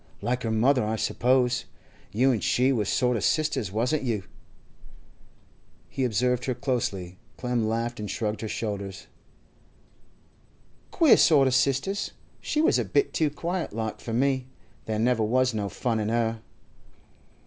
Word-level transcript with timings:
Like 0.19 0.41
her 0.41 0.49
mother, 0.49 0.83
I 0.83 0.95
suppose. 0.95 1.65
You 2.11 2.31
an' 2.33 2.39
she 2.39 2.71
was 2.73 2.89
sort 2.89 3.17
of 3.17 3.23
sisters, 3.23 3.71
wasn't 3.71 4.01
you?' 4.01 4.23
He 5.91 6.05
observed 6.05 6.45
her 6.45 6.55
closely. 6.55 7.19
Clem 7.37 7.67
laughed 7.69 7.99
and 7.99 8.09
shrugged 8.09 8.41
her 8.41 8.47
shoulders. 8.47 9.05
'Queer 10.89 11.17
sort 11.17 11.45
o' 11.47 11.51
sisters. 11.51 12.13
She 12.39 12.61
was 12.61 12.79
a 12.79 12.83
bit 12.83 13.13
too 13.13 13.29
quiet 13.29 13.73
like 13.73 13.99
for 14.01 14.11
me. 14.11 14.47
There 14.87 14.97
never 14.97 15.21
was 15.23 15.53
no 15.53 15.69
fun 15.69 15.99
in 15.99 16.09
her. 16.09 16.41